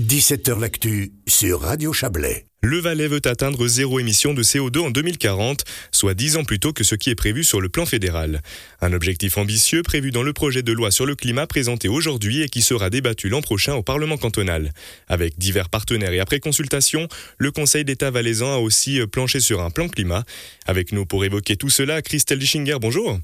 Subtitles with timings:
[0.00, 2.46] 17h L'actu sur Radio Chablais.
[2.62, 6.72] Le Valais veut atteindre zéro émission de CO2 en 2040, soit dix ans plus tôt
[6.72, 8.40] que ce qui est prévu sur le plan fédéral.
[8.80, 12.48] Un objectif ambitieux prévu dans le projet de loi sur le climat présenté aujourd'hui et
[12.48, 14.72] qui sera débattu l'an prochain au Parlement cantonal.
[15.06, 17.06] Avec divers partenaires et après consultation,
[17.36, 20.24] le Conseil d'État valaisan a aussi planché sur un plan climat.
[20.66, 23.20] Avec nous pour évoquer tout cela, Christelle Schinger, bonjour.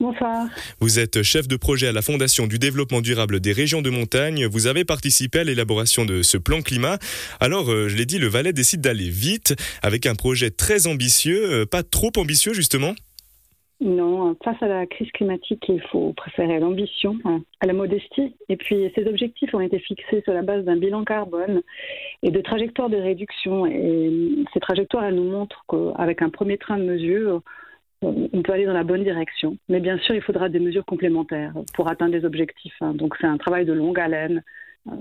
[0.00, 0.48] Bonsoir.
[0.80, 4.46] Vous êtes chef de projet à la Fondation du développement durable des régions de montagne.
[4.46, 6.98] Vous avez participé à l'élaboration de ce plan climat.
[7.38, 11.52] Alors, euh, je l'ai dit, le Valais décide d'aller vite avec un projet très ambitieux,
[11.52, 12.94] euh, pas trop ambitieux justement
[13.82, 17.16] non, face à la crise climatique, il faut préférer l'ambition
[17.60, 18.36] à la modestie.
[18.48, 21.62] Et puis, ces objectifs ont été fixés sur la base d'un bilan carbone
[22.22, 23.66] et de trajectoires de réduction.
[23.66, 27.42] Et ces trajectoires, elles nous montrent qu'avec un premier train de mesures,
[28.02, 29.56] on peut aller dans la bonne direction.
[29.68, 32.74] Mais bien sûr, il faudra des mesures complémentaires pour atteindre les objectifs.
[32.80, 32.94] Hein.
[32.94, 34.42] Donc c'est un travail de longue haleine.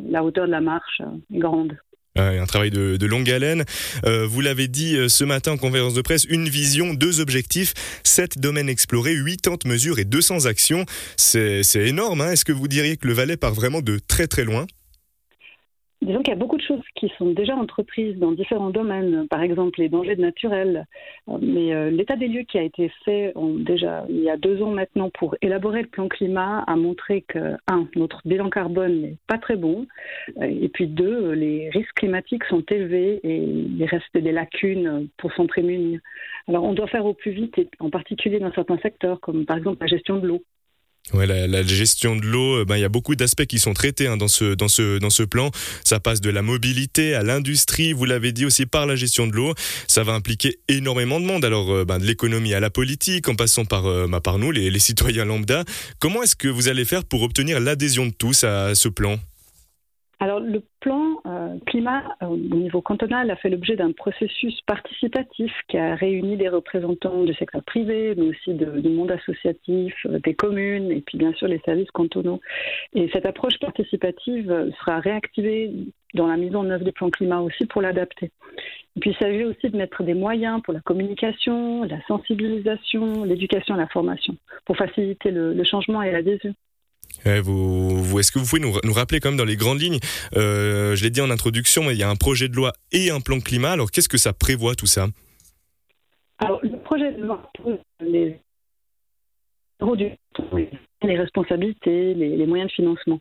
[0.10, 1.02] La hauteur de la marche
[1.34, 1.76] est grande.
[2.16, 3.64] un travail de, longue haleine.
[4.06, 7.74] Euh, vous l'avez dit euh, ce matin en conférence de presse, une vision, deux objectifs,
[8.04, 10.86] sept domaines explorés, 80 mesures et 200 actions.
[11.18, 12.22] C'est énorme.
[12.22, 12.32] Hein.
[12.32, 14.68] Est-ce que vous diriez que le Valais part vraiment de très très loin?
[16.02, 19.44] Disons qu'il y a beaucoup de choses qui sont déjà entreprises dans différents domaines, par
[19.44, 20.86] exemple les dangers naturels.
[21.42, 24.72] Mais euh, l'état des lieux qui a été fait déjà il y a deux ans
[24.72, 29.38] maintenant pour élaborer le plan climat a montré que, un, notre bilan carbone n'est pas
[29.38, 29.86] très bon,
[30.42, 35.46] et puis deux, les risques climatiques sont élevés et il reste des lacunes pour s'en
[35.46, 36.00] prémunir.
[36.48, 39.58] Alors on doit faire au plus vite, et en particulier dans certains secteurs, comme par
[39.58, 40.44] exemple la gestion de l'eau.
[41.14, 44.08] Ouais, la, gestion de l'eau, euh, ben, il y a beaucoup d'aspects qui sont traités
[44.08, 45.52] hein, dans, ce, dans, ce, dans ce plan.
[45.84, 49.34] Ça passe de la mobilité à l'industrie, vous l'avez dit aussi par la gestion de
[49.34, 49.54] l'eau.
[49.88, 53.36] Ça va impliquer énormément de monde, alors euh, ben, de l'économie à la politique, en
[53.36, 55.66] passant par, euh, ben, par nous, les, les citoyens lambda.
[56.00, 59.18] Comment est-ce que vous allez faire pour obtenir l'adhésion de tous à ce plan?
[60.22, 65.52] Alors, le plan euh, climat euh, au niveau cantonal a fait l'objet d'un processus participatif
[65.68, 70.34] qui a réuni des représentants du secteur privé, mais aussi du monde associatif, euh, des
[70.34, 72.42] communes et puis bien sûr les services cantonaux.
[72.94, 75.72] Et cette approche participative sera réactivée
[76.14, 78.32] dans la mise en œuvre du plan climat aussi pour l'adapter.
[78.98, 83.76] Et puis il s'agit aussi de mettre des moyens pour la communication, la sensibilisation, l'éducation
[83.76, 84.36] et la formation,
[84.66, 86.54] pour faciliter le changement et l'adhésion.
[87.26, 90.00] Est-ce que vous pouvez nous, rappeler quand même dans les grandes lignes
[90.36, 93.12] euh, Je l'ai dit en introduction, mais il y a un projet de loi et
[93.12, 93.72] un plan climat.
[93.72, 95.08] Alors qu'est-ce que ça prévoit tout ça?
[96.40, 97.52] Alors le projet de loi
[98.00, 98.40] les
[101.04, 103.20] les responsabilités, les, moyens de financement.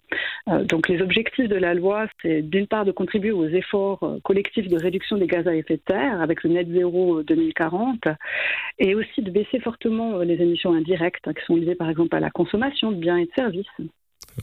[0.49, 4.19] Euh, donc les objectifs de la loi, c'est d'une part de contribuer aux efforts euh,
[4.23, 8.05] collectifs de réduction des gaz à effet de serre avec le net zéro 2040
[8.79, 12.21] et aussi de baisser fortement les émissions indirectes hein, qui sont liées par exemple à
[12.21, 13.67] la consommation de biens et de services.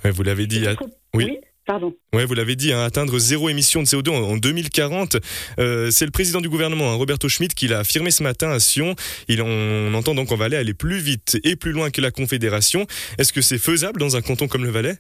[0.03, 0.65] vous l'avez dit.
[1.13, 1.39] oui.
[1.67, 1.93] Pardon.
[2.13, 5.17] Ouais, vous l'avez dit, hein, atteindre zéro émission de CO2 en, 2040.
[5.59, 8.59] Euh, c'est le président du gouvernement, hein, Roberto Schmidt, qui l'a affirmé ce matin à
[8.59, 8.95] Sion.
[9.27, 12.87] Il, on, entend donc qu'on va aller plus vite et plus loin que la Confédération.
[13.17, 14.97] Est-ce que c'est faisable dans un canton comme le Valais?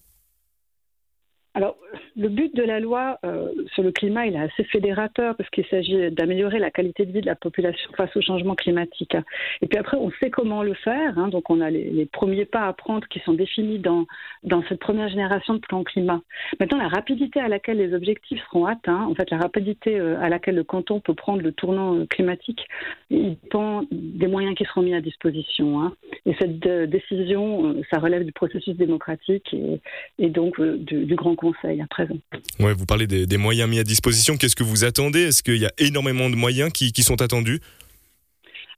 [1.53, 1.77] Alors,
[2.17, 5.65] le but de la loi euh, sur le climat, il est assez fédérateur parce qu'il
[5.67, 9.15] s'agit d'améliorer la qualité de vie de la population face au changement climatique.
[9.61, 11.17] Et puis après, on sait comment le faire.
[11.19, 14.07] Hein, donc, on a les, premiers pas à prendre qui sont définis dans,
[14.67, 16.21] cette première génération de plan climat.
[16.59, 20.29] Maintenant, la rapidité à laquelle les objectifs seront atteints, en fait, la rapidité euh, à
[20.29, 22.65] laquelle le canton peut prendre le tournant euh, climatique,
[23.11, 25.81] il dépend des moyens qui seront mis à disposition.
[25.81, 25.93] Hein.
[26.25, 29.79] Et cette décision, ça relève du processus démocratique et,
[30.17, 32.06] et donc du, du Grand Conseil après
[32.59, 34.37] Ouais, vous parlez des, moyens mis à disposition.
[34.37, 35.23] Qu'est-ce que vous attendez?
[35.23, 37.59] Est-ce qu'il y a énormément de moyens qui, sont attendus?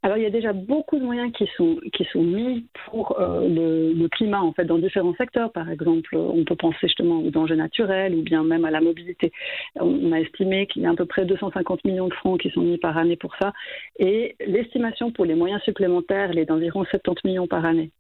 [0.01, 3.93] Alors il y a déjà beaucoup de moyens qui sont qui sont mis pour euh,
[3.93, 5.51] le, climat en fait dans différents secteurs.
[5.51, 9.33] Par exemple, on peut penser justement aux dangers naturels ou bien même à la mobilité.
[9.75, 12.61] On a estimé qu'il y a à peu près 250 millions de francs qui sont
[12.61, 13.51] mis par année pour ça
[13.99, 17.91] et l'estimation pour les moyens supplémentaires est d'environ 70 millions par année.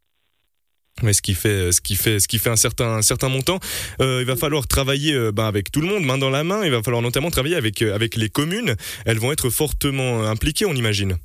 [1.03, 3.59] Mais ce qui fait, ce qui fait, ce qui fait un certain, un certain montant.
[4.01, 6.63] Euh, il va falloir travailler euh, ben, avec tout le monde, main dans la main.
[6.63, 8.75] Il va falloir notamment travailler avec, euh, avec les communes.
[9.05, 11.15] Elles vont être fortement impliquées, on imagine.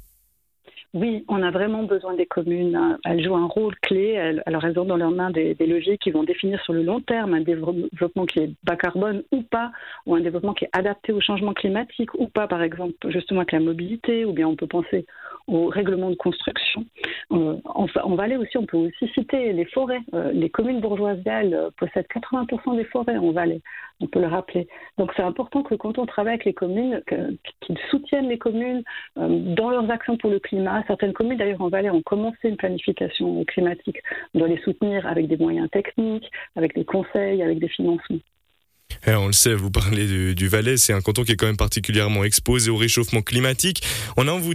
[0.93, 2.78] Oui, on a vraiment besoin des communes.
[3.04, 4.12] Elles jouent un rôle clé.
[4.46, 7.34] Elles ont dans leurs mains des, des, leviers qui vont définir sur le long terme
[7.34, 9.72] un développement qui est bas carbone ou pas,
[10.06, 13.50] ou un développement qui est adapté au changement climatique ou pas, par exemple, justement avec
[13.50, 15.04] la mobilité, ou bien on peut penser
[15.46, 16.85] au règlement de construction.
[17.32, 20.00] Euh, en, en, Valais aussi, on peut aussi citer les forêts.
[20.14, 23.61] Euh, les communes bourgeoises euh, possèdent 80% des forêts en Valais,
[24.00, 24.67] on peut le rappeler.
[24.99, 27.02] Donc c'est important que quand on travaille avec les communes,
[27.61, 28.82] qu'ils soutiennent les communes
[29.17, 30.82] dans leurs actions pour le climat.
[30.87, 33.99] Certaines communes, d'ailleurs en Valais, ont commencé une planification climatique.
[34.35, 38.19] On doit les soutenir avec des moyens techniques, avec des conseils, avec des financements.
[39.06, 41.56] Eh, on le sait, vous parlez du, Valais, c'est un canton qui est quand même
[41.56, 43.82] particulièrement exposé au réchauffement climatique.
[44.16, 44.54] On a envie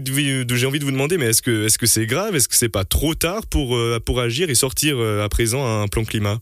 [0.49, 2.35] j'ai envie de vous demander, mais est-ce que est-ce que c'est grave?
[2.35, 5.65] Est-ce que c'est pas trop tard pour euh, pour agir et sortir euh, à présent
[5.65, 6.37] un plan climat?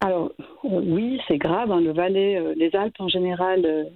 [0.00, 0.32] Alors
[0.64, 1.70] oui, c'est grave.
[1.70, 1.80] Hein.
[1.80, 3.88] Le Valais, les Alpes en général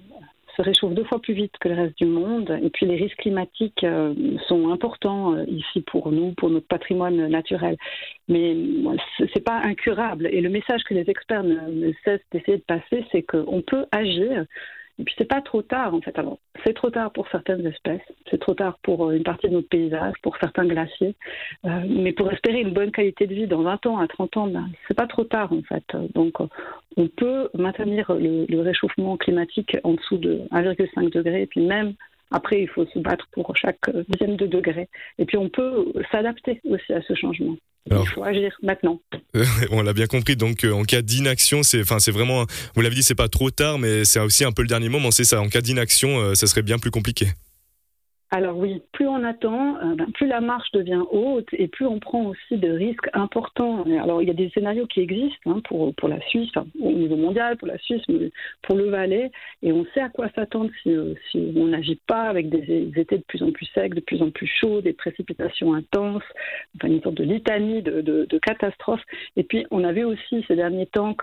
[0.55, 2.57] se réchauffe deux fois plus vite que le reste du monde.
[2.61, 4.13] Et puis les risques climatiques euh,
[4.47, 7.77] sont importants euh, ici pour nous, pour notre patrimoine naturel.
[8.27, 8.55] Mais
[9.17, 10.27] ce n'est pas incurable.
[10.31, 14.45] Et le message que les experts ne cessent d'essayer de passer, c'est qu'on peut agir
[14.99, 16.17] et puis c'est pas trop tard en fait.
[16.17, 19.53] Alors c'est trop tard pour certaines espèces, c'est trop tard pour euh, une partie de
[19.53, 21.15] notre paysage, pour certains glaciers,
[21.65, 24.47] euh, mais pour espérer une bonne qualité de vie dans 20 ans, à 30 ans,
[24.47, 25.83] ben, c'est pas trop tard en fait.
[26.13, 26.35] Donc
[26.97, 31.93] on peut maintenir le, le réchauffement climatique en dessous de 1,5 degré, et puis même
[32.31, 34.87] après, il faut se battre pour chaque dixième de degré.
[35.19, 37.57] Et puis, on peut s'adapter aussi à ce changement.
[37.89, 39.01] Il faut agir maintenant.
[39.71, 40.35] on l'a bien compris.
[40.35, 42.45] Donc, euh, en cas d'inaction, c'est, enfin, c'est vraiment,
[42.75, 45.11] vous l'avez dit, c'est pas trop tard, mais c'est aussi un peu le dernier moment.
[45.11, 45.41] C'est ça.
[45.41, 47.27] En cas d'inaction, euh, ça serait bien plus compliqué.
[48.33, 51.99] Alors oui, plus on attend, euh, ben, plus la marche devient haute et plus on
[51.99, 53.83] prend aussi de risques importants.
[54.01, 56.49] Alors il y a des scénarios qui existent hein, pour, pour la Suisse,
[56.81, 58.31] au niveau mondial, pour la Suisse, mais
[58.61, 59.31] pour le Valais,
[59.61, 63.17] et on sait à quoi s'attendre si, euh, si on n'agit pas avec des, étés
[63.17, 66.23] de plus en plus secs, de plus en plus chauds, des précipitations intenses,
[66.77, 69.03] enfin une sorte de litanie de, de, catastrophes.
[69.35, 71.13] Et puis on a vu aussi ces derniers temps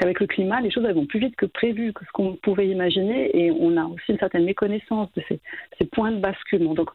[0.00, 2.68] qu'avec le climat, les choses elles vont plus vite que prévu, que ce qu'on pouvait
[2.68, 5.40] imaginer, et on a aussi une certaine méconnaissance de ces,
[5.78, 6.88] ces points de basse donc,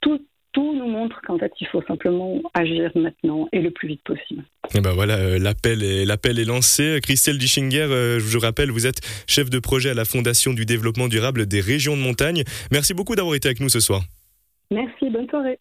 [0.00, 0.20] tout,
[0.52, 4.44] tout nous montre qu'en fait, il faut simplement agir maintenant et le plus vite possible.
[4.74, 6.98] Et ben voilà, euh, l'appel est, l'appel est lancé.
[7.02, 10.66] Christelle Dischinger, euh, je vous rappelle, vous êtes chef de projet à la Fondation du
[10.66, 12.42] développement durable des régions de montagne.
[12.72, 14.02] Merci beaucoup d'avoir été avec nous ce soir.
[14.70, 15.58] Merci, bonne soirée.